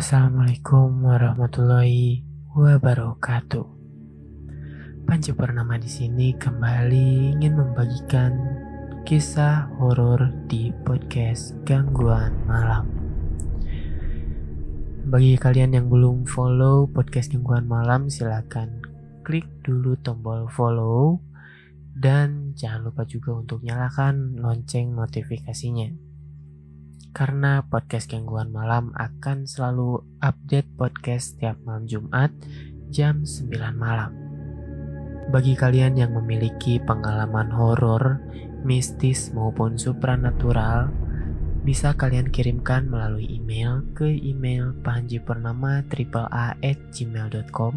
[0.00, 2.24] Assalamualaikum warahmatullahi
[2.56, 3.68] wabarakatuh.
[5.04, 8.32] Panji Purnama di sini kembali ingin membagikan
[9.04, 12.88] kisah horor di podcast Gangguan Malam.
[15.04, 18.80] Bagi kalian yang belum follow podcast Gangguan Malam, silakan
[19.20, 21.20] klik dulu tombol follow
[21.92, 26.09] dan jangan lupa juga untuk nyalakan lonceng notifikasinya.
[27.10, 32.30] Karena podcast Gangguan Malam akan selalu update podcast setiap malam Jumat
[32.90, 34.12] jam 9 malam.
[35.30, 38.18] Bagi kalian yang memiliki pengalaman horor,
[38.66, 40.90] mistis maupun supranatural,
[41.62, 47.74] bisa kalian kirimkan melalui email ke email panjipurnama at gmail.com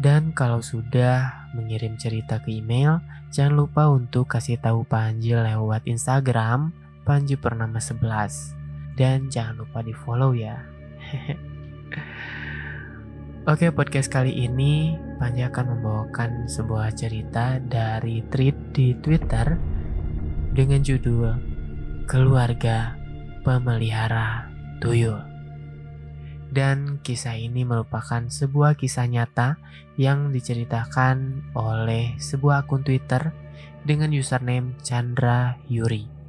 [0.00, 6.72] dan kalau sudah mengirim cerita ke email, jangan lupa untuk kasih tahu Panji lewat Instagram
[7.04, 8.59] Panji Purnama 11
[9.00, 10.60] dan jangan lupa di follow ya.
[13.48, 19.56] Oke, podcast kali ini Panji akan membawakan sebuah cerita dari tweet di Twitter
[20.52, 21.32] dengan judul
[22.04, 22.92] Keluarga
[23.40, 24.52] Pemelihara
[24.84, 25.16] Tuyul.
[26.52, 29.56] Dan kisah ini merupakan sebuah kisah nyata
[29.96, 33.32] yang diceritakan oleh sebuah akun Twitter
[33.88, 36.19] dengan username Chandra Yuri.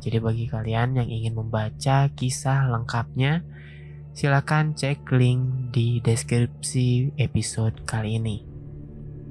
[0.00, 3.44] Jadi bagi kalian yang ingin membaca kisah lengkapnya,
[4.16, 8.36] silakan cek link di deskripsi episode kali ini.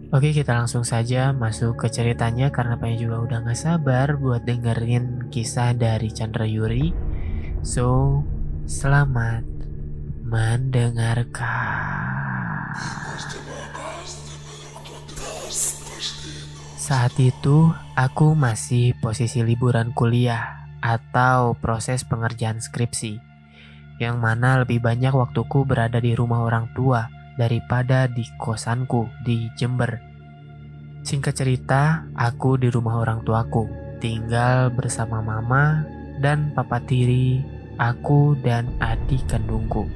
[0.10, 5.30] Oke kita langsung saja masuk ke ceritanya karena pengen juga udah gak sabar buat dengerin
[5.30, 6.90] kisah dari Chandra Yuri.
[7.62, 8.22] So,
[8.66, 9.46] selamat
[10.26, 11.90] mendengarkan.
[16.78, 23.20] Saat itu, aku masih posisi liburan kuliah atau proses pengerjaan skripsi,
[24.00, 30.00] yang mana lebih banyak waktuku berada di rumah orang tua daripada di kosanku di Jember.
[31.04, 33.68] Singkat cerita, aku di rumah orang tuaku,
[34.04, 35.88] tinggal bersama mama
[36.20, 37.40] dan papa tiri,
[37.80, 39.88] aku dan adik kandungku.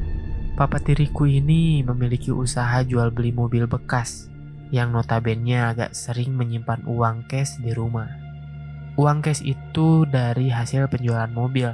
[0.55, 4.31] Papa tiriku ini memiliki usaha jual beli mobil bekas
[4.71, 8.22] yang notabene agak sering menyimpan uang cash di rumah.
[8.93, 11.73] Uang cash itu dari hasil penjualan mobil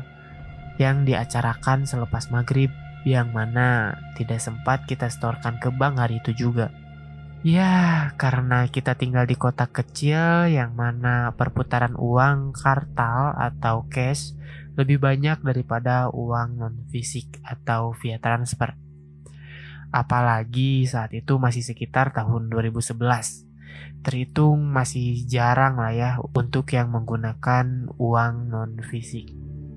[0.79, 2.71] yang diacarakan selepas maghrib
[3.03, 6.71] yang mana tidak sempat kita setorkan ke bank hari itu juga.
[7.39, 14.35] Ya, karena kita tinggal di kota kecil yang mana perputaran uang kartal atau cash
[14.75, 18.75] lebih banyak daripada uang non fisik atau via transfer.
[19.91, 23.48] Apalagi saat itu masih sekitar tahun 2011.
[23.99, 29.31] Terhitung masih jarang lah ya untuk yang menggunakan uang non fisik.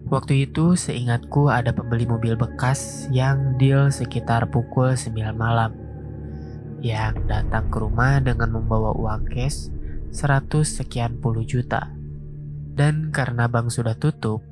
[0.06, 5.72] Waktu itu seingatku ada pembeli mobil bekas yang deal sekitar pukul 9 malam.
[6.82, 9.70] Yang datang ke rumah dengan membawa uang cash
[10.12, 11.91] 100 sekian puluh juta.
[12.72, 14.42] Dan karena bank sudah tutup,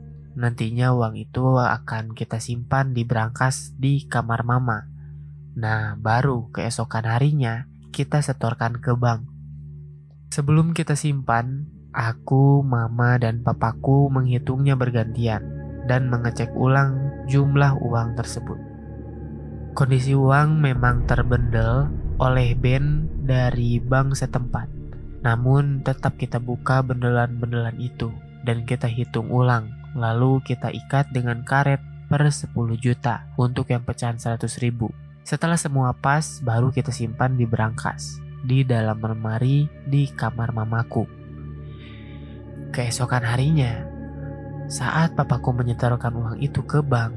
[0.40, 4.86] Nantinya uang itu akan kita simpan di brankas di kamar mama.
[5.58, 9.26] Nah, baru keesokan harinya kita setorkan ke bank.
[10.30, 15.42] Sebelum kita simpan, aku, mama, dan papaku menghitungnya bergantian
[15.90, 18.54] dan mengecek ulang jumlah uang tersebut.
[19.74, 21.90] Kondisi uang memang terbendel
[22.22, 24.70] oleh Ben dari bank setempat.
[25.26, 28.14] Namun tetap kita buka bendelan-bendelan itu
[28.46, 34.18] dan kita hitung ulang Lalu kita ikat dengan karet per 10 juta untuk yang pecahan
[34.18, 34.90] 100 ribu.
[35.26, 41.04] Setelah semua pas, baru kita simpan di berangkas di dalam lemari di kamar mamaku.
[42.70, 43.82] Keesokan harinya,
[44.70, 47.10] saat papaku menyetorkan uang itu ke bank,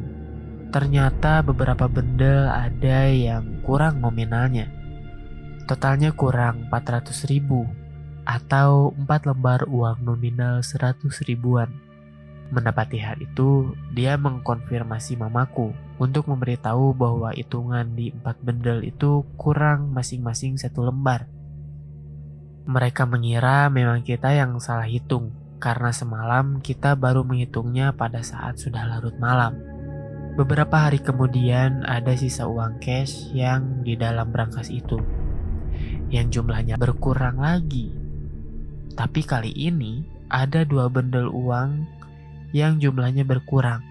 [0.73, 4.65] ternyata beberapa benda ada yang kurang nominalnya.
[5.69, 7.69] Totalnya kurang 400 ribu
[8.25, 11.82] atau 4 lembar uang nominal 100 ribuan.
[12.53, 19.89] Mendapati hal itu, dia mengkonfirmasi mamaku untuk memberitahu bahwa hitungan di empat bendel itu kurang
[19.89, 21.25] masing-masing satu lembar.
[22.69, 28.85] Mereka mengira memang kita yang salah hitung karena semalam kita baru menghitungnya pada saat sudah
[28.85, 29.57] larut malam.
[30.37, 35.01] Beberapa hari kemudian ada sisa uang cash yang di dalam brankas itu
[36.13, 37.89] yang jumlahnya berkurang lagi.
[38.93, 42.02] Tapi kali ini ada dua bendel uang
[42.53, 43.81] yang jumlahnya berkurang,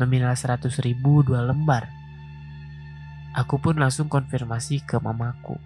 [0.00, 1.92] nominal 100 ribu dua lembar.
[3.36, 5.60] Aku pun langsung konfirmasi ke mamaku.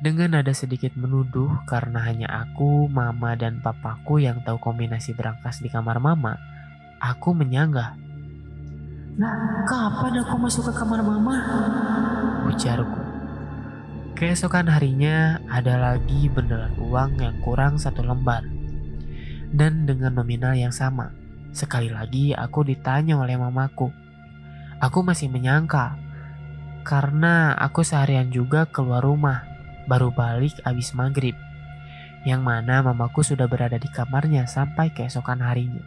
[0.00, 5.68] Dengan ada sedikit menuduh karena hanya aku, mama, dan papaku yang tahu kombinasi berangkas di
[5.68, 6.40] kamar mama,
[7.02, 8.00] aku menyanggah.
[9.20, 11.36] Nah, kapan aku masuk ke kamar mama?
[12.48, 13.02] Ujarku.
[14.16, 18.46] Keesokan harinya ada lagi bendelan uang yang kurang satu lembar.
[19.52, 21.19] Dan dengan nominal yang sama.
[21.50, 23.90] Sekali lagi aku ditanya oleh mamaku.
[24.78, 25.98] Aku masih menyangka.
[26.86, 29.44] Karena aku seharian juga keluar rumah.
[29.90, 31.34] Baru balik abis maghrib.
[32.22, 35.82] Yang mana mamaku sudah berada di kamarnya sampai keesokan harinya.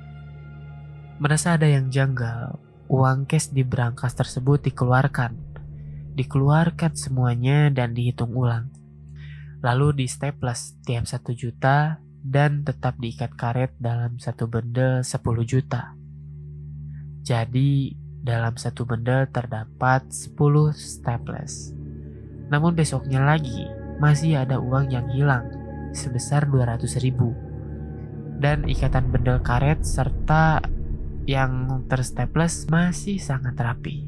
[1.21, 2.59] Merasa ada yang janggal,
[2.91, 5.37] uang cash di brankas tersebut dikeluarkan.
[6.13, 8.69] Dikeluarkan semuanya dan dihitung ulang.
[9.63, 15.91] Lalu di staples tiap satu juta dan tetap diikat karet dalam satu bendel 10 juta.
[17.23, 17.91] Jadi
[18.23, 21.75] dalam satu bendel terdapat 10 staples.
[22.47, 23.67] Namun besoknya lagi
[23.99, 25.43] masih ada uang yang hilang
[25.91, 27.35] sebesar 200 ribu.
[28.39, 30.63] Dan ikatan bendel karet serta
[31.27, 34.07] yang terstaples masih sangat rapi.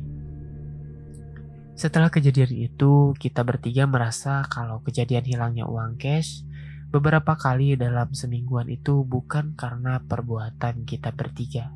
[1.76, 6.48] Setelah kejadian itu, kita bertiga merasa kalau kejadian hilangnya uang cash
[6.90, 11.74] beberapa kali dalam semingguan itu bukan karena perbuatan kita bertiga.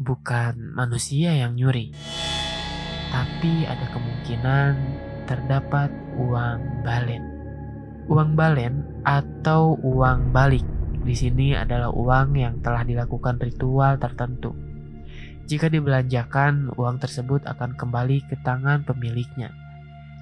[0.00, 1.92] Bukan manusia yang nyuri,
[3.12, 4.72] tapi ada kemungkinan
[5.28, 7.22] terdapat uang balen.
[8.10, 10.64] Uang balen atau uang balik
[11.04, 14.56] di sini adalah uang yang telah dilakukan ritual tertentu.
[15.50, 19.59] Jika dibelanjakan, uang tersebut akan kembali ke tangan pemiliknya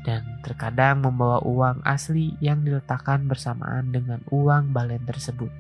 [0.09, 5.53] dan terkadang membawa uang asli yang diletakkan bersamaan dengan uang balen tersebut.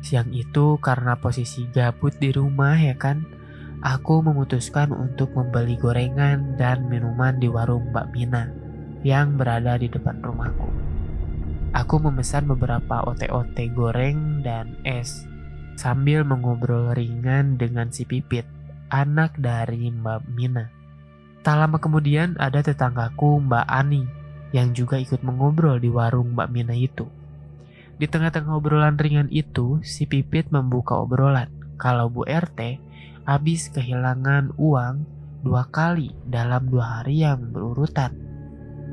[0.00, 3.28] Siang itu karena posisi gabut di rumah ya kan,
[3.84, 8.48] aku memutuskan untuk membeli gorengan dan minuman di warung Mbak Mina
[9.04, 10.72] yang berada di depan rumahku.
[11.76, 15.28] Aku memesan beberapa ote-ote goreng dan es
[15.76, 18.48] sambil mengobrol ringan dengan si Pipit,
[18.88, 20.73] anak dari Mbak Mina.
[21.44, 24.08] Tak lama kemudian ada tetanggaku Mbak Ani
[24.56, 27.04] yang juga ikut mengobrol di warung Mbak Mina itu.
[28.00, 32.80] Di tengah-tengah obrolan ringan itu, si Pipit membuka obrolan kalau Bu RT
[33.28, 35.04] habis kehilangan uang
[35.44, 38.16] dua kali dalam dua hari yang berurutan.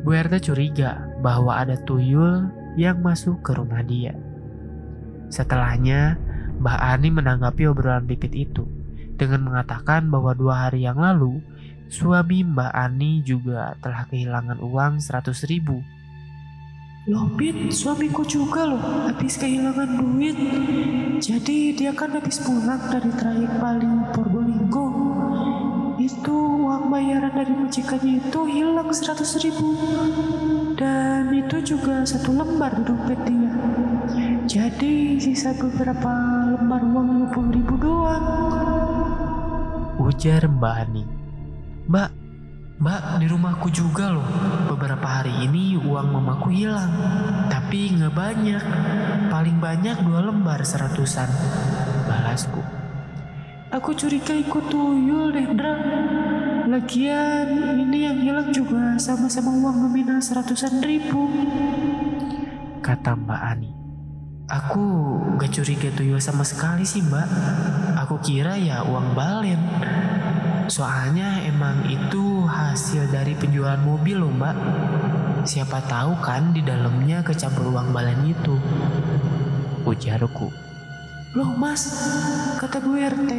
[0.04, 4.12] Bu RT curiga bahwa ada tuyul yang masuk ke rumah dia.
[5.32, 6.20] Setelahnya,
[6.60, 8.68] Mbak Ani menanggapi obrolan Pipit itu
[9.16, 11.40] dengan mengatakan bahwa dua hari yang lalu
[11.92, 15.84] suami Mbak Ani juga telah kehilangan uang 100 ribu.
[17.12, 20.38] Loh Pit, suamiku juga loh habis kehilangan duit.
[21.20, 24.88] Jadi dia kan habis pulang dari trayek Bali Probolinggo.
[26.00, 29.76] Itu uang bayaran dari majikannya itu hilang 100 ribu.
[30.80, 33.52] Dan itu juga satu lembar di dompet dia.
[34.48, 36.14] Jadi sisa beberapa
[36.56, 38.26] lembar uang 50 ribu doang.
[40.00, 41.21] Ujar Mbak Ani.
[41.92, 42.12] Mbak,
[42.80, 44.24] Mbak di rumahku juga loh.
[44.72, 46.88] Beberapa hari ini uang mamaku hilang.
[47.52, 48.64] Tapi nggak banyak.
[49.28, 51.28] Paling banyak dua lembar seratusan.
[52.08, 52.64] Balasku.
[53.76, 55.76] Aku curiga ikut tuyul deh, Dra.
[56.72, 61.28] Lagian ini yang hilang juga sama-sama uang nominal seratusan ribu.
[62.80, 63.81] Kata Mbak Ani.
[64.52, 64.84] Aku
[65.40, 67.24] gak curiga tuyul sama sekali sih mbak.
[68.04, 69.64] Aku kira ya uang balen.
[70.68, 74.56] Soalnya emang itu hasil dari penjualan mobil loh mbak.
[75.48, 78.60] Siapa tahu kan di dalamnya kecampur uang balen itu.
[79.88, 80.52] Ujarku.
[81.32, 81.88] Loh mas,
[82.60, 83.32] kata Bu RT,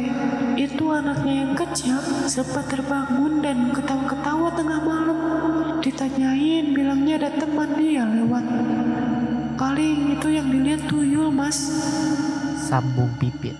[0.57, 5.19] itu anaknya yang kejam sempat terbangun dan ketawa-ketawa tengah malam.
[5.77, 8.45] Ditanyain, bilangnya ada teman dia lewat.
[9.63, 11.55] Paling itu yang dilihat tuyul mas.
[12.67, 13.55] Sambung pipit.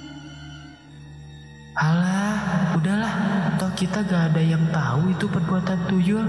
[1.79, 3.15] Alah, udahlah,
[3.55, 6.27] toh kita gak ada yang tahu itu perbuatan tuyul.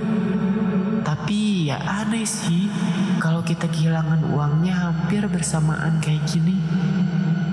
[1.02, 2.70] Tapi ya aneh sih,
[3.18, 6.54] kalau kita kehilangan uangnya hampir bersamaan kayak gini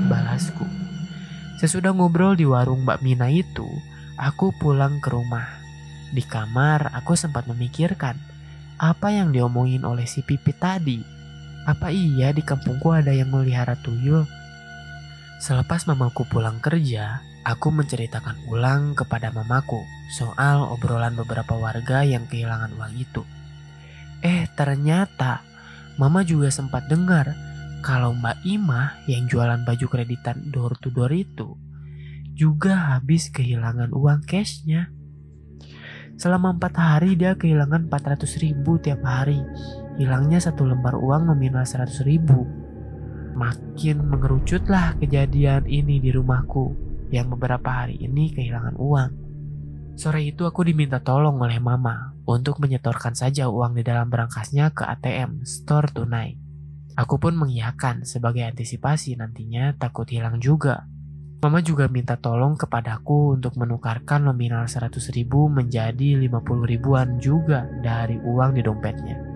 [0.05, 0.69] balasku.
[1.57, 3.65] Sesudah ngobrol di warung Mbak Mina itu,
[4.13, 5.57] aku pulang ke rumah.
[6.13, 8.13] Di kamar, aku sempat memikirkan
[8.77, 11.20] apa yang diomongin oleh si Pipit tadi.
[11.69, 14.25] Apa iya di kampungku ada yang melihara tuyul?
[15.41, 19.81] Selepas mamaku pulang kerja, aku menceritakan ulang kepada mamaku
[20.13, 23.21] soal obrolan beberapa warga yang kehilangan uang itu.
[24.21, 25.41] Eh, ternyata
[25.97, 27.33] mama juga sempat dengar
[27.81, 31.57] kalau Mbak Imah yang jualan baju kreditan door to door itu
[32.37, 34.93] juga habis kehilangan uang cashnya.
[36.21, 39.41] Selama empat hari dia kehilangan 400 ribu tiap hari.
[39.99, 42.47] Hilangnya satu lembar uang nominal 100 ribu.
[43.35, 49.11] Makin mengerucutlah kejadian ini di rumahku yang beberapa hari ini kehilangan uang.
[49.99, 54.87] Sore itu aku diminta tolong oleh mama untuk menyetorkan saja uang di dalam berangkasnya ke
[54.87, 56.39] ATM, store tunai.
[56.95, 60.87] Aku pun mengiyakan sebagai antisipasi nantinya takut hilang juga.
[61.41, 66.29] Mama juga minta tolong kepadaku untuk menukarkan nominal 100 ribu menjadi 50
[66.69, 69.30] ribuan juga dari uang di dompetnya.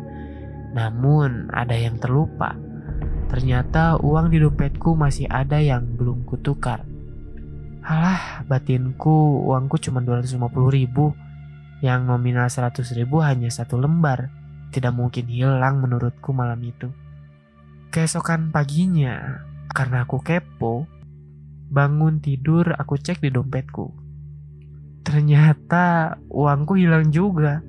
[0.75, 2.53] Namun ada yang terlupa.
[3.31, 6.83] Ternyata uang di dompetku masih ada yang belum kutukar.
[7.79, 11.15] Halah, batinku uangku cuma 250 ribu.
[11.79, 14.29] Yang nominal 100 ribu hanya satu lembar.
[14.75, 16.91] Tidak mungkin hilang menurutku malam itu.
[17.95, 19.39] Keesokan paginya,
[19.71, 20.83] karena aku kepo,
[21.71, 23.91] bangun tidur aku cek di dompetku.
[25.05, 27.61] Ternyata uangku hilang juga.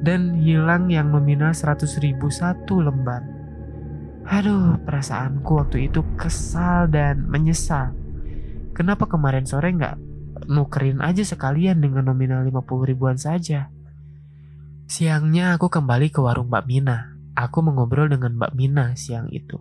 [0.00, 3.24] Dan hilang yang nominal 100 ribu satu lembar.
[4.26, 7.94] Aduh, perasaanku waktu itu kesal dan menyesal.
[8.74, 9.96] Kenapa kemarin sore nggak
[10.50, 13.70] nukerin aja sekalian dengan nominal 50 ribuan saja?
[14.86, 19.60] Siangnya aku kembali ke warung Mbak Mina Aku mengobrol dengan Mbak Mina siang itu.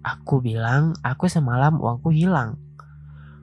[0.00, 2.56] Aku bilang aku semalam uangku hilang.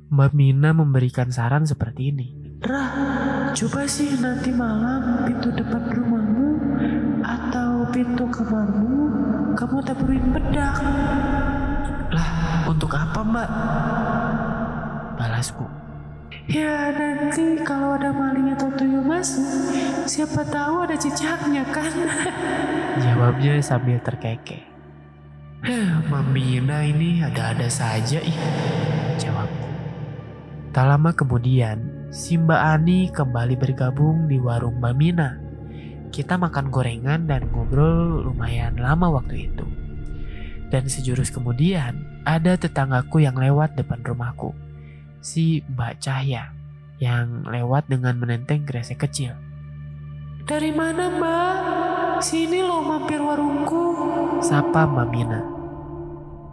[0.10, 2.34] Mbak Mina memberikan saran seperti ini.
[2.60, 6.60] Rah, coba sih nanti malam pintu depan rumahmu
[7.24, 9.00] atau pintu kamarmu
[9.56, 10.75] kamu taburin bedak.
[12.12, 12.32] Lah,
[12.68, 13.50] untuk apa mbak?
[15.16, 15.63] Balasku.
[16.51, 19.48] Ya nanti kalau ada maling atau tuyul masuk,
[20.04, 21.88] siapa tahu ada jejaknya kan?
[23.08, 24.68] Jawabnya sambil terkekeh.
[26.12, 28.39] Mamina ini ada-ada saja ih,
[29.16, 29.68] jawabku.
[30.75, 35.38] Tak lama kemudian, si Mbak Ani kembali bergabung di warung Mbak Mina.
[36.10, 39.66] Kita makan gorengan dan ngobrol lumayan lama waktu itu.
[40.74, 44.54] Dan sejurus kemudian, ada tetanggaku yang lewat depan rumahku
[45.22, 46.50] si Mbak Cahya
[47.00, 49.38] yang lewat dengan menenteng kresek kecil.
[50.44, 52.25] Dari mana mbak?
[52.25, 53.86] Sini loh mampir warungku.
[54.42, 55.46] Sapa Mbak.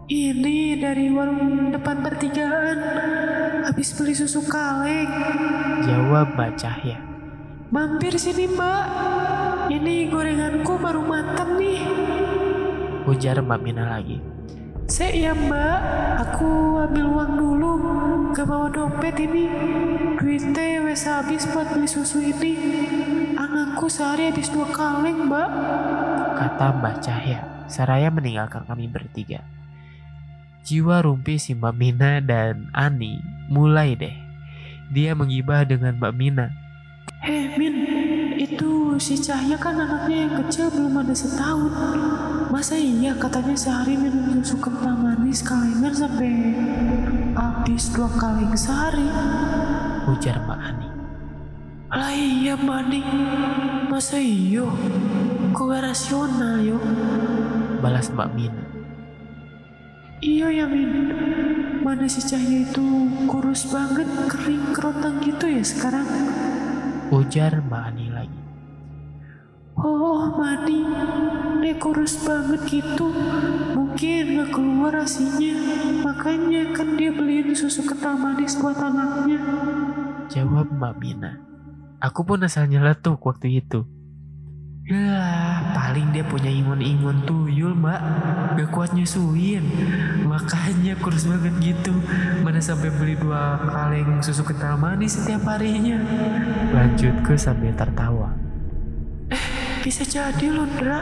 [0.07, 3.36] Ini dari warung depan pertigaan.
[3.67, 5.11] Habis beli susu kaleng.
[5.83, 7.03] Jawab Mbak Cahya.
[7.75, 8.87] Mampir sini mbak.
[9.75, 11.83] Ini gorenganku baru matang nih.
[13.11, 14.23] Ujar Mbak Mina lagi.
[14.87, 15.79] Saya ya mbak,
[16.15, 17.73] aku ambil uang dulu.
[18.39, 19.51] Gak bawa dompet ini.
[20.15, 22.55] Duitnya wes habis buat beli susu ini.
[23.35, 25.51] Anakku sehari habis dua kaleng mbak.
[26.39, 29.43] Kata Mbak Cahya, Saraya meninggalkan kami bertiga.
[30.67, 34.11] Jiwa rumpi si Mbak Mina dan Ani mulai deh.
[34.91, 36.51] Dia menggibah dengan Mbak Mina.
[37.23, 37.75] Heh Min,
[38.35, 41.71] itu si Cahya kan anaknya yang kecil belum ada setahun.
[42.51, 46.35] Masa iya katanya sehari minum susu kental manis kalengan sampai
[47.39, 49.07] habis dua kaleng sehari?
[50.11, 50.89] Ujar Mbak Ani.
[51.95, 53.01] Lah iya Mbak Ani,
[53.87, 54.67] masa iyo?
[55.55, 56.83] Kok rasional yo?
[57.79, 58.76] Balas Mbak Mina.
[60.25, 61.13] Iya ya Min,
[61.85, 62.87] mana si Cahya itu
[63.29, 66.09] kurus banget, kering kerontang gitu ya sekarang?
[67.13, 68.41] Ujar Mbak Ani lagi.
[69.77, 70.89] Oh, Mani,
[71.61, 73.13] dia kurus banget gitu.
[73.77, 75.53] Mungkin gak keluar asinya.
[76.01, 79.37] Makanya kan dia beliin susu kental manis buat anaknya.
[80.33, 81.33] Jawab Mbak Mina.
[82.01, 83.85] Aku pun asal nyeletuk waktu itu.
[84.89, 85.56] Ya,
[85.87, 88.01] paling dia punya ingon-ingon tuyul, Mbak.
[88.59, 89.63] Gak kuat nyusuin.
[90.27, 91.95] Makanya kurus banget gitu.
[92.43, 96.03] Mana sampai beli dua kaleng susu kental manis setiap harinya.
[96.75, 98.35] Lanjutku sambil tertawa.
[99.87, 101.01] Bisa jadi loh, Ndra.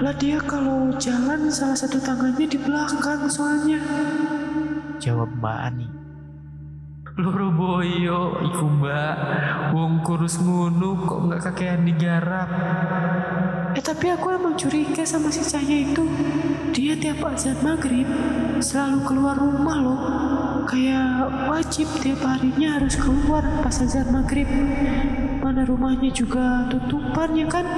[0.00, 3.84] Lah dia kalau jalan salah satu tangannya di belakang soalnya.
[4.96, 5.88] Jawab Mbak Ani.
[7.14, 9.16] Loro boyo, iku mbak.
[9.70, 12.50] Wong kurus ngunu kok nggak kakean digarap.
[13.84, 16.08] Tapi aku emang curiga sama si Cahya itu.
[16.72, 18.08] Dia tiap azan maghrib
[18.56, 20.00] selalu keluar rumah loh.
[20.64, 24.48] Kayak wajib tiap harinya harus keluar pas azan maghrib.
[25.44, 27.68] Mana rumahnya juga tutupan ya kan?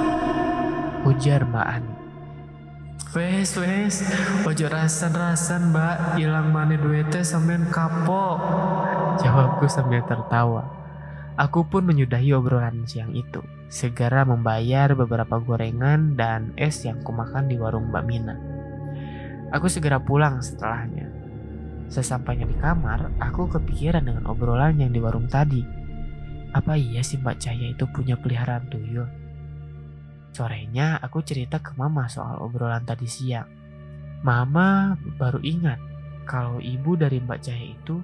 [1.02, 1.92] Ujar Mbak Ani.
[3.10, 4.04] Wes wes,
[4.44, 8.38] ojo rasan-rasan mbak, hilang mana duitnya sampean kapok.
[9.25, 10.68] Jawabku sambil tertawa.
[11.34, 13.40] Aku pun menyudahi obrolan siang itu.
[13.66, 18.37] Segera membayar beberapa gorengan dan es yang kumakan di warung Mbak Mina.
[19.50, 21.11] Aku segera pulang setelahnya.
[21.87, 25.62] Sesampainya di kamar, aku kepikiran dengan obrolan yang di warung tadi.
[26.50, 29.06] Apa iya sih Mbak Cahya itu punya peliharaan tuyul?
[30.35, 33.49] Sorenya aku cerita ke mama soal obrolan tadi siang.
[34.20, 35.78] Mama baru ingat
[36.26, 38.02] kalau ibu dari Mbak Cahya itu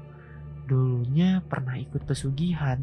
[0.65, 2.81] dulunya pernah ikut pesugihan.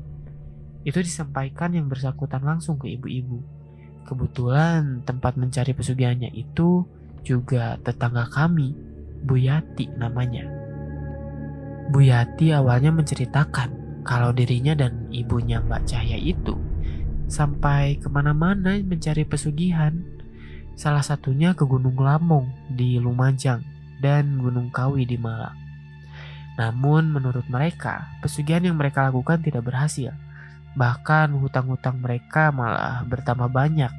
[0.89, 3.39] Itu disampaikan yang bersangkutan langsung ke ibu-ibu.
[4.09, 6.89] Kebetulan tempat mencari pesugihannya itu
[7.21, 8.73] juga tetangga kami,
[9.21, 10.49] Bu Yati namanya.
[11.93, 16.57] Bu Yati awalnya menceritakan kalau dirinya dan ibunya Mbak Cahya itu
[17.29, 19.93] sampai ke mana-mana mencari pesugihan.
[20.73, 23.61] Salah satunya ke Gunung Lamong di Lumajang
[24.01, 25.53] dan Gunung Kawi di Malang.
[26.57, 30.11] Namun menurut mereka, pesugihan yang mereka lakukan tidak berhasil.
[30.77, 33.89] Bahkan hutang-hutang mereka malah bertambah banyak.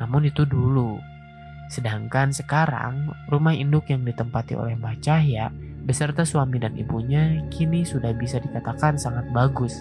[0.00, 1.00] Namun itu dulu.
[1.70, 5.54] Sedangkan sekarang, rumah induk yang ditempati oleh Mbah Cahya
[5.86, 9.78] beserta suami dan ibunya kini sudah bisa dikatakan sangat bagus.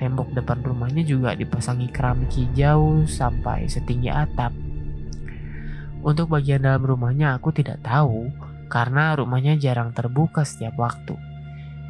[0.00, 4.50] Tembok depan rumahnya juga dipasangi keramik hijau sampai setinggi atap.
[6.02, 8.26] Untuk bagian dalam rumahnya aku tidak tahu
[8.66, 11.14] karena rumahnya jarang terbuka setiap waktu.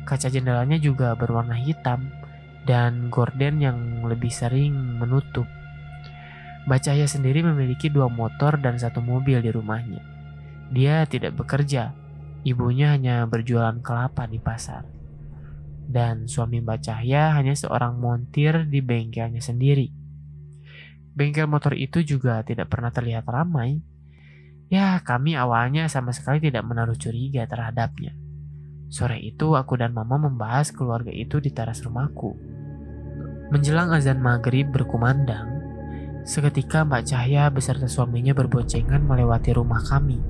[0.04, 2.10] Kaca jendelanya juga berwarna hitam
[2.62, 5.46] dan gorden yang lebih sering menutup.
[6.62, 10.02] Bacaya sendiri memiliki dua motor dan satu mobil di rumahnya.
[10.70, 11.90] Dia tidak bekerja,
[12.46, 14.86] ibunya hanya berjualan kelapa di pasar.
[15.82, 19.90] Dan suami Mbak Cahya hanya seorang montir di bengkelnya sendiri.
[21.12, 23.82] Bengkel motor itu juga tidak pernah terlihat ramai.
[24.72, 28.21] Ya, kami awalnya sama sekali tidak menaruh curiga terhadapnya.
[28.92, 32.36] Sore itu aku dan mama membahas keluarga itu di teras rumahku.
[33.48, 35.48] Menjelang azan maghrib berkumandang,
[36.28, 40.20] seketika Mbak Cahya beserta suaminya berboncengan melewati rumah kami.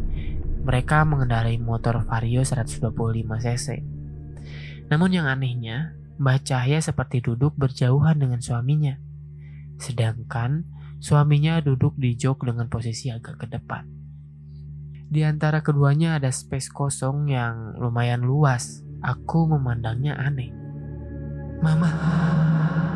[0.62, 2.86] Mereka mengendarai motor Vario 125
[3.42, 3.82] cc.
[4.86, 8.94] Namun yang anehnya, Mbak Cahya seperti duduk berjauhan dengan suaminya.
[9.82, 10.70] Sedangkan
[11.02, 14.01] suaminya duduk di jok dengan posisi agak ke depan.
[15.12, 18.80] Di antara keduanya ada space kosong yang lumayan luas.
[19.04, 20.48] Aku memandangnya aneh.
[21.60, 21.92] Mama,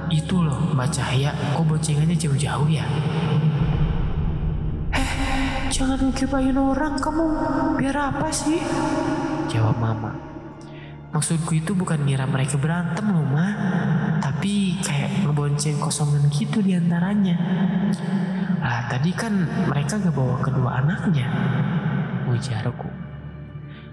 [0.08, 2.88] itu loh Mbak Cahaya, kok boncengannya jauh-jauh ya?
[4.96, 5.12] Eh,
[5.68, 7.26] jangan ngegibahin orang kamu.
[7.76, 8.64] Biar apa sih?
[9.52, 10.16] Jawab mama.
[11.12, 13.48] Maksudku itu bukan ngira mereka berantem loh, Ma.
[14.24, 17.36] Tapi kayak ngebonceng kosongan gitu di antaranya.
[18.64, 19.36] Lah, tadi kan
[19.68, 21.28] mereka gak bawa kedua anaknya.
[22.26, 22.90] Ujarku.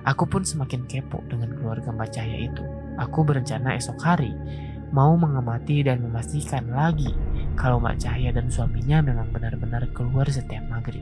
[0.03, 2.65] Aku pun semakin kepo dengan keluarga Mbak Cahaya itu.
[2.97, 4.33] Aku berencana esok hari
[4.93, 7.13] mau mengamati dan memastikan lagi
[7.57, 11.01] kalau Mbak Cahaya dan suaminya memang benar-benar keluar setiap maghrib.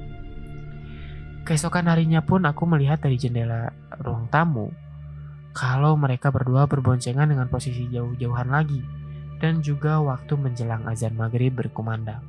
[1.43, 4.71] Keesokan harinya pun aku melihat dari jendela ruang tamu
[5.51, 8.79] kalau mereka berdua berboncengan dengan posisi jauh-jauhan lagi
[9.43, 12.23] dan juga waktu menjelang azan maghrib berkumandang.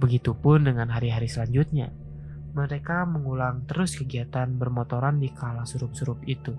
[0.00, 2.07] Begitupun dengan hari-hari selanjutnya.
[2.56, 6.56] Mereka mengulang terus kegiatan bermotoran di kala surup-surup itu.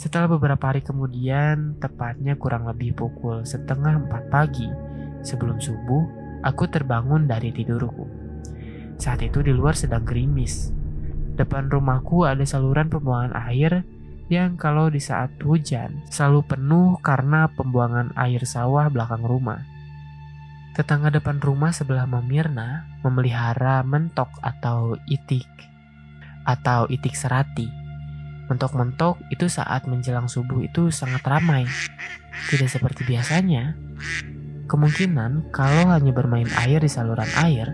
[0.00, 4.64] Setelah beberapa hari kemudian, tepatnya kurang lebih pukul setengah empat pagi,
[5.20, 6.04] sebelum subuh,
[6.40, 8.08] aku terbangun dari tidurku.
[8.96, 10.72] Saat itu di luar sedang gerimis.
[11.36, 13.84] Depan rumahku ada saluran pembuangan air
[14.28, 19.69] yang kalau di saat hujan selalu penuh karena pembuangan air sawah belakang rumah.
[20.76, 25.48] Tetangga depan rumah sebelah Mamirna memelihara mentok atau itik
[26.46, 27.80] atau itik serati
[28.50, 31.70] Mentok-mentok itu saat menjelang subuh itu sangat ramai.
[32.50, 33.78] Tidak seperti biasanya.
[34.66, 37.70] Kemungkinan kalau hanya bermain air di saluran air,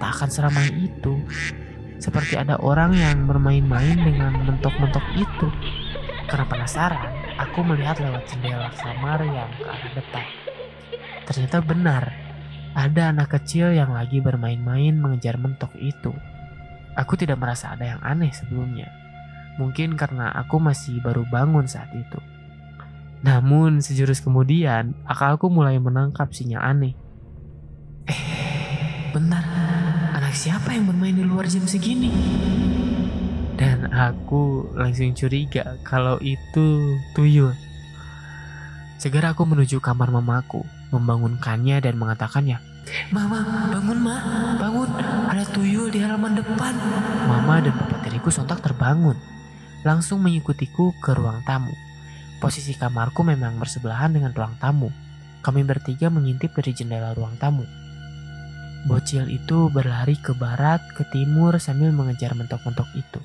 [0.00, 1.20] tak akan seramai itu.
[2.00, 5.48] Seperti ada orang yang bermain-main dengan mentok-mentok itu.
[6.24, 10.26] Karena penasaran, aku melihat lewat jendela kamar yang ke arah depan.
[11.28, 12.02] Ternyata benar,
[12.74, 16.10] ada anak kecil yang lagi bermain-main mengejar mentok itu.
[16.98, 19.04] Aku tidak merasa ada yang aneh sebelumnya
[19.54, 22.18] Mungkin karena aku masih baru bangun saat itu.
[23.22, 26.94] Namun sejurus kemudian, akalku mulai menangkap sinyal aneh.
[28.10, 28.20] Eh,
[29.14, 29.46] bentar,
[30.18, 32.10] anak siapa yang bermain di luar jam segini?
[33.54, 37.54] Dan aku langsung curiga kalau itu tuyul.
[38.98, 42.62] Segera aku menuju kamar mamaku, membangunkannya dan mengatakannya,
[43.10, 44.16] Mama, bangun ma,
[44.60, 44.88] bangun,
[45.28, 46.76] ada tuyul di halaman depan.
[47.26, 49.16] Mama dan papa tiriku sontak terbangun
[49.84, 51.72] langsung mengikutiku ke ruang tamu.
[52.40, 54.92] Posisi kamarku memang bersebelahan dengan ruang tamu.
[55.44, 57.64] Kami bertiga mengintip dari jendela ruang tamu.
[58.84, 63.20] Bocil itu berlari ke barat, ke timur sambil mengejar mentok-mentok itu.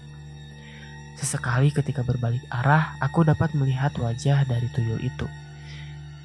[1.19, 5.27] Sesekali ketika berbalik arah, aku dapat melihat wajah dari tuyul itu.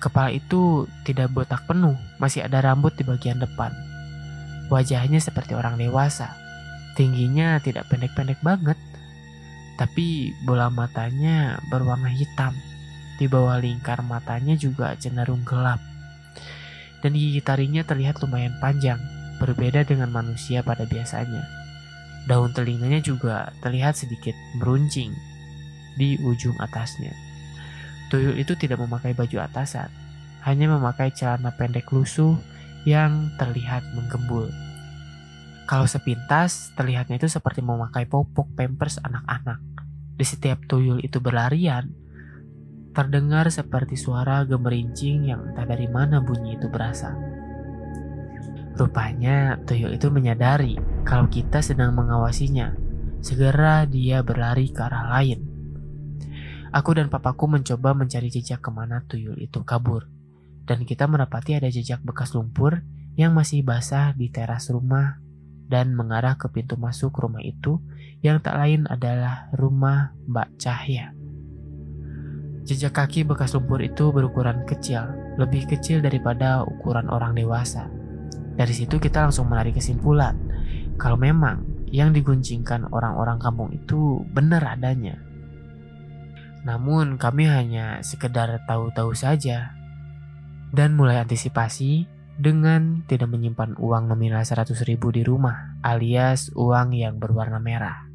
[0.05, 3.73] Kepala itu tidak botak penuh, masih ada rambut di bagian depan.
[4.69, 6.37] Wajahnya seperti orang dewasa.
[6.93, 8.77] Tingginya tidak pendek-pendek banget,
[9.81, 12.53] tapi bola matanya berwarna hitam.
[13.17, 15.81] Di bawah lingkar matanya juga cenderung gelap.
[17.05, 18.97] dan gigi taringnya terlihat lumayan panjang,
[19.37, 21.45] berbeda dengan manusia pada biasanya.
[22.25, 25.13] Daun telinganya juga terlihat sedikit meruncing
[26.01, 27.24] di ujung atasnya.
[28.15, 29.91] Tuyul itu tidak memakai baju atasan,
[30.47, 32.39] hanya memakai celana pendek lusuh
[32.87, 34.55] yang terlihat menggembul.
[35.67, 39.59] Kalau sepintas, terlihatnya itu seperti memakai popok pampers anak-anak.
[40.15, 41.91] Di setiap tuyul itu berlarian,
[42.95, 47.19] terdengar seperti suara gemerincing yang entah dari mana bunyi itu berasal.
[48.79, 52.79] Rupanya tuyul itu menyadari kalau kita sedang mengawasinya.
[53.27, 55.54] Segera dia berlari ke arah lain.
[56.75, 60.11] Aku dan papaku mencoba mencari jejak ke mana tuyul itu kabur.
[60.67, 62.83] Dan kita mendapati ada jejak bekas lumpur
[63.15, 65.23] yang masih basah di teras rumah
[65.71, 67.79] dan mengarah ke pintu masuk rumah itu
[68.27, 71.15] yang tak lain adalah rumah Mbak Cahya.
[72.67, 75.05] Jejak kaki bekas lumpur itu berukuran kecil,
[75.39, 77.87] lebih kecil daripada ukuran orang dewasa.
[78.59, 80.35] Dari situ kita langsung menarik kesimpulan
[80.99, 85.34] kalau memang yang diguncingkan orang-orang kampung itu benar adanya.
[86.65, 89.77] Namun kami hanya sekedar tahu-tahu saja
[90.73, 97.21] dan mulai antisipasi dengan tidak menyimpan uang nominal 100 ribu di rumah alias uang yang
[97.21, 98.09] berwarna merah.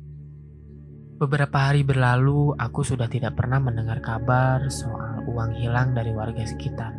[1.19, 6.95] Beberapa hari berlalu, aku sudah tidak pernah mendengar kabar soal uang hilang dari warga sekitar.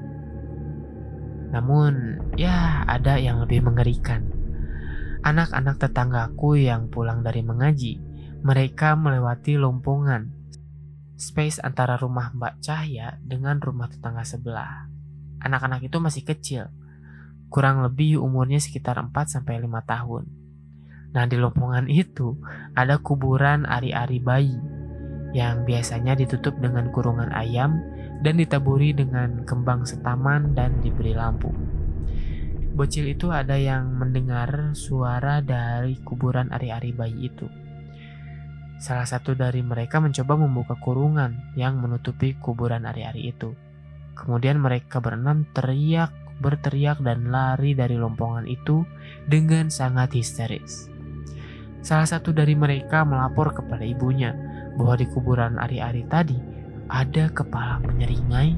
[1.51, 4.29] Namun, ya ada yang lebih mengerikan.
[5.25, 7.97] Anak-anak tetanggaku yang pulang dari mengaji,
[8.45, 10.40] mereka melewati lompongan
[11.21, 14.89] space antara rumah Mbak Cahya dengan rumah tetangga sebelah.
[15.45, 16.73] Anak-anak itu masih kecil,
[17.53, 19.45] kurang lebih umurnya sekitar 4-5
[19.85, 20.25] tahun.
[21.13, 22.41] Nah di lompongan itu
[22.73, 24.57] ada kuburan ari-ari bayi
[25.37, 27.79] yang biasanya ditutup dengan kurungan ayam
[28.25, 31.53] dan ditaburi dengan kembang setaman dan diberi lampu.
[32.71, 37.45] Bocil itu ada yang mendengar suara dari kuburan ari-ari bayi itu.
[38.81, 43.53] Salah satu dari mereka mencoba membuka kurungan yang menutupi kuburan ari-ari itu.
[44.17, 48.83] Kemudian mereka berenam teriak berteriak dan lari dari lompongan itu
[49.29, 50.89] dengan sangat histeris.
[51.85, 54.33] Salah satu dari mereka melapor kepada ibunya
[54.81, 56.37] bahwa di kuburan ari-ari tadi
[56.89, 58.57] ada kepala menyeringai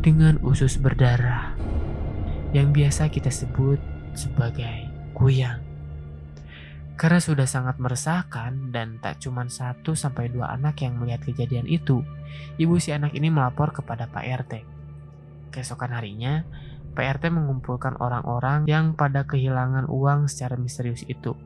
[0.00, 1.52] dengan usus berdarah
[2.54, 3.82] yang biasa kita sebut
[4.14, 5.65] sebagai kuyang.
[6.96, 12.00] Karena sudah sangat meresahkan dan tak cuma satu sampai dua anak yang melihat kejadian itu,
[12.56, 14.52] ibu si anak ini melapor kepada Pak RT.
[15.52, 16.48] Keesokan harinya,
[16.96, 21.36] PRT mengumpulkan orang-orang yang pada kehilangan uang secara misterius itu.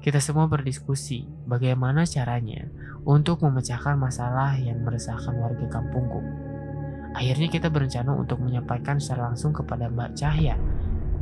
[0.00, 2.64] Kita semua berdiskusi bagaimana caranya
[3.04, 6.24] untuk memecahkan masalah yang meresahkan warga kampungku.
[7.12, 10.56] Akhirnya kita berencana untuk menyampaikan secara langsung kepada Mbak Cahya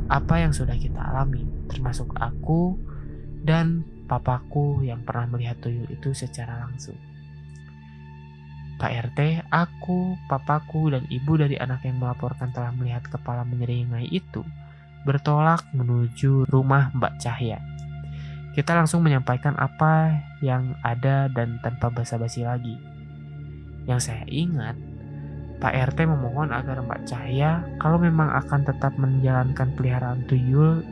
[0.07, 2.75] apa yang sudah kita alami, termasuk aku
[3.43, 6.97] dan papaku yang pernah melihat tuyul itu secara langsung.
[8.79, 14.43] Pak RT, aku, papaku, dan ibu dari anak yang melaporkan telah melihat kepala menyeringai itu
[15.03, 17.59] bertolak menuju rumah Mbak Cahya.
[18.53, 22.75] Kita langsung menyampaikan apa yang ada dan tanpa basa-basi lagi.
[23.87, 24.75] Yang saya ingat,
[25.63, 30.83] Pak RT memohon agar Mbak Cahya kalau memang akan tetap menjalankan peliharaan tuyul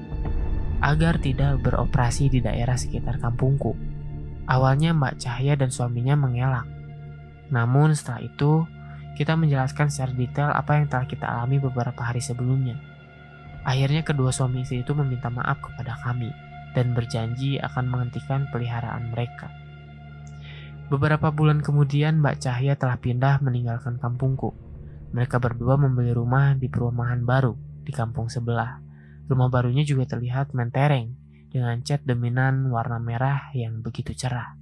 [0.81, 3.77] agar tidak beroperasi di daerah sekitar kampungku.
[4.49, 6.65] Awalnya Mbak Cahya dan suaminya mengelak,
[7.51, 8.63] namun setelah itu,
[9.19, 12.79] kita menjelaskan secara detail apa yang telah kita alami beberapa hari sebelumnya.
[13.67, 16.31] Akhirnya kedua suami istri itu meminta maaf kepada kami
[16.73, 19.51] dan berjanji akan menghentikan peliharaan mereka.
[20.87, 24.55] Beberapa bulan kemudian Mbak Cahya telah pindah meninggalkan kampungku.
[25.11, 28.79] Mereka berdua membeli rumah di perumahan baru di kampung sebelah.
[29.31, 31.15] Rumah barunya juga terlihat mentereng
[31.47, 34.59] dengan cat dominan warna merah yang begitu cerah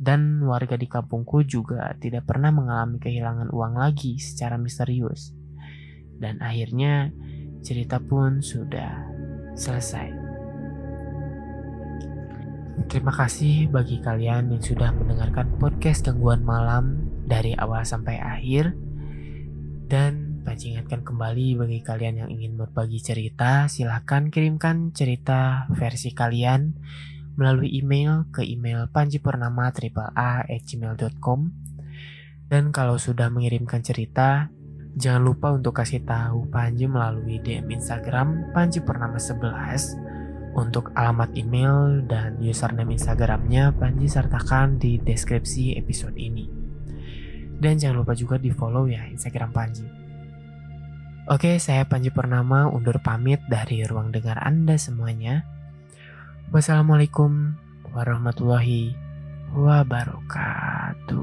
[0.00, 5.36] dan warga di kampungku juga tidak pernah mengalami kehilangan uang lagi secara misterius.
[6.16, 7.12] Dan akhirnya
[7.60, 9.04] cerita pun sudah
[9.52, 10.08] selesai.
[12.88, 18.72] Terima kasih bagi kalian yang sudah mendengarkan podcast gangguan malam dari awal sampai akhir.
[19.84, 20.19] Dan
[20.60, 26.76] Panci ingatkan kembali bagi kalian yang ingin berbagi cerita, silahkan kirimkan cerita versi kalian
[27.40, 31.40] melalui email ke email panjipurnama@gmail.com
[32.52, 34.52] dan kalau sudah mengirimkan cerita
[35.00, 42.04] jangan lupa untuk kasih tahu Panji melalui DM Instagram Panji Purnama 11 untuk alamat email
[42.04, 46.52] dan username Instagramnya Panji sertakan di deskripsi episode ini.
[47.56, 49.99] Dan jangan lupa juga di follow ya Instagram Panji
[51.30, 55.46] Oke, saya Panji Purnama undur pamit dari ruang dengar Anda semuanya.
[56.50, 57.54] Wassalamualaikum
[57.94, 58.98] warahmatullahi
[59.54, 61.20] wabarakatuh.